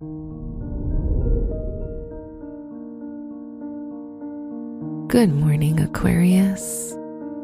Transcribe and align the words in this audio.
Good 0.00 0.06
morning, 5.34 5.80
Aquarius. 5.80 6.94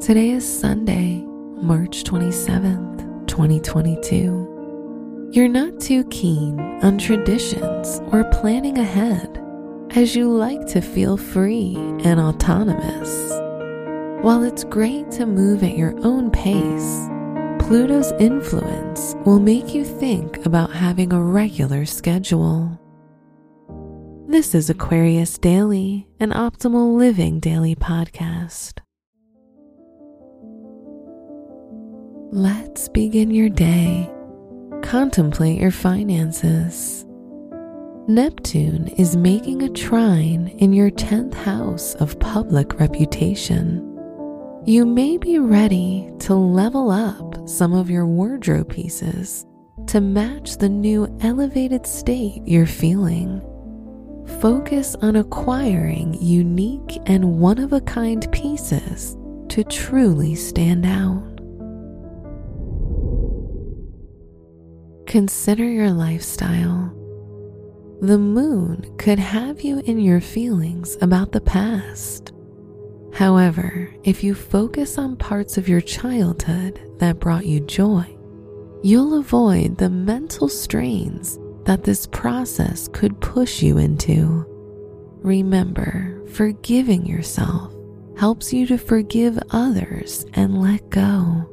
Today 0.00 0.30
is 0.30 0.60
Sunday, 0.60 1.24
March 1.56 2.04
27th, 2.04 3.26
2022. 3.26 5.30
You're 5.32 5.48
not 5.48 5.80
too 5.80 6.04
keen 6.10 6.60
on 6.84 6.96
traditions 6.96 8.00
or 8.12 8.22
planning 8.30 8.78
ahead, 8.78 9.42
as 9.96 10.14
you 10.14 10.30
like 10.30 10.64
to 10.68 10.80
feel 10.80 11.16
free 11.16 11.74
and 12.04 12.20
autonomous. 12.20 13.32
While 14.22 14.44
it's 14.44 14.62
great 14.62 15.10
to 15.12 15.26
move 15.26 15.64
at 15.64 15.76
your 15.76 15.98
own 16.06 16.30
pace, 16.30 17.08
Pluto's 17.66 18.12
influence 18.20 19.14
will 19.24 19.40
make 19.40 19.74
you 19.74 19.86
think 19.86 20.44
about 20.44 20.70
having 20.70 21.14
a 21.14 21.22
regular 21.22 21.86
schedule. 21.86 22.78
This 24.28 24.54
is 24.54 24.68
Aquarius 24.68 25.38
Daily, 25.38 26.06
an 26.20 26.32
optimal 26.32 26.94
living 26.94 27.40
daily 27.40 27.74
podcast. 27.74 28.80
Let's 32.32 32.90
begin 32.90 33.30
your 33.30 33.48
day. 33.48 34.12
Contemplate 34.82 35.58
your 35.58 35.70
finances. 35.70 37.06
Neptune 38.06 38.88
is 38.98 39.16
making 39.16 39.62
a 39.62 39.70
trine 39.70 40.48
in 40.58 40.74
your 40.74 40.90
10th 40.90 41.32
house 41.32 41.94
of 41.94 42.20
public 42.20 42.78
reputation. 42.78 43.90
You 44.66 44.84
may 44.84 45.16
be 45.16 45.38
ready 45.38 46.12
to 46.20 46.34
level 46.34 46.90
up 46.90 47.33
some 47.44 47.72
of 47.72 47.90
your 47.90 48.06
wardrobe 48.06 48.70
pieces 48.70 49.46
to 49.86 50.00
match 50.00 50.56
the 50.58 50.68
new 50.68 51.06
elevated 51.20 51.86
state 51.86 52.42
you're 52.46 52.66
feeling 52.66 53.42
focus 54.40 54.94
on 55.02 55.16
acquiring 55.16 56.14
unique 56.20 56.98
and 57.06 57.38
one 57.38 57.58
of 57.58 57.72
a 57.72 57.80
kind 57.82 58.30
pieces 58.32 59.16
to 59.48 59.64
truly 59.64 60.34
stand 60.34 60.84
out. 60.84 61.30
Consider 65.06 65.64
your 65.64 65.90
lifestyle. 65.90 66.92
The 68.00 68.18
moon 68.18 68.94
could 68.98 69.18
have 69.18 69.62
you 69.62 69.80
in 69.80 69.98
your 69.98 70.20
feelings 70.20 70.96
about 71.00 71.32
the 71.32 71.40
past. 71.40 72.33
However, 73.14 73.88
if 74.02 74.24
you 74.24 74.34
focus 74.34 74.98
on 74.98 75.16
parts 75.16 75.56
of 75.56 75.68
your 75.68 75.80
childhood 75.80 76.80
that 76.98 77.20
brought 77.20 77.46
you 77.46 77.60
joy, 77.60 78.04
you'll 78.82 79.20
avoid 79.20 79.78
the 79.78 79.88
mental 79.88 80.48
strains 80.48 81.38
that 81.64 81.84
this 81.84 82.08
process 82.08 82.88
could 82.92 83.20
push 83.20 83.62
you 83.62 83.78
into. 83.78 84.44
Remember, 85.22 86.26
forgiving 86.32 87.06
yourself 87.06 87.72
helps 88.18 88.52
you 88.52 88.66
to 88.66 88.78
forgive 88.78 89.38
others 89.50 90.26
and 90.34 90.60
let 90.60 90.90
go. 90.90 91.48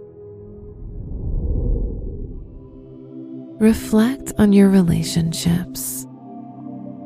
Reflect 3.60 4.34
on 4.40 4.52
your 4.52 4.70
relationships. 4.70 6.08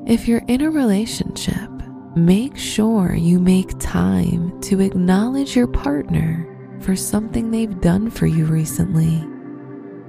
If 0.07 0.29
you're 0.29 0.45
in 0.47 0.61
a 0.61 0.71
relationship, 0.71 1.69
make 2.15 2.57
sure 2.57 3.13
you 3.13 3.39
make 3.39 3.77
time 3.77 4.59
to 4.61 4.79
acknowledge 4.79 5.55
your 5.55 5.67
partner 5.67 6.47
for 6.79 6.95
something 6.95 7.51
they've 7.51 7.81
done 7.81 8.09
for 8.09 8.25
you 8.25 8.45
recently. 8.45 9.23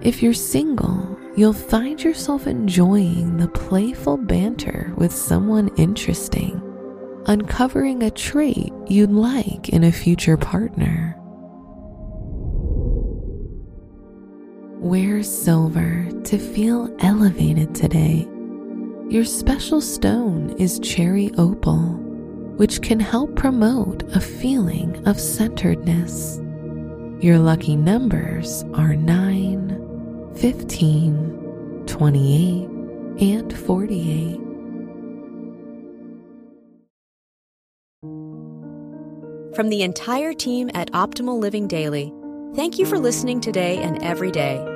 If 0.03 0.23
you're 0.23 0.35
single, 0.35 1.19
you'll 1.37 1.53
find 1.53 2.03
yourself 2.03 2.47
enjoying 2.47 3.37
the 3.37 3.49
playful 3.49 4.19
banter 4.19 4.93
with 4.97 5.13
someone 5.13 5.69
interesting, 5.77 6.63
uncovering 7.27 8.05
a 8.05 8.11
trait 8.11 8.73
you'd 8.87 9.11
like 9.11 9.71
in 9.71 9.83
a 9.85 9.91
future 9.91 10.37
partner. 10.37 11.15
Wear 14.79 15.25
silver 15.25 16.09
to 16.25 16.39
feel 16.39 16.95
elevated 17.01 17.75
today. 17.75 18.29
Your 19.09 19.25
special 19.25 19.81
stone 19.81 20.51
is 20.59 20.81
cherry 20.81 21.31
opal, 21.39 21.79
which 22.57 22.83
can 22.83 22.99
help 22.99 23.37
promote 23.37 24.03
a 24.17 24.21
feeling 24.21 25.01
of 25.07 25.21
centeredness. 25.21 26.41
Your 27.23 27.39
lucky 27.39 27.77
numbers 27.77 28.65
are 28.75 28.97
9, 28.97 30.33
15, 30.35 31.85
28, 31.87 32.69
and 33.21 33.57
48. 33.57 34.41
From 39.55 39.69
the 39.69 39.83
entire 39.83 40.35
team 40.35 40.69
at 40.75 40.91
Optimal 40.91 41.39
Living 41.39 41.69
Daily, 41.69 42.13
thank 42.57 42.77
you 42.77 42.85
for 42.85 42.99
listening 42.99 43.41
today 43.41 43.79
and 43.79 44.03
every 44.03 44.33
day. 44.33 44.76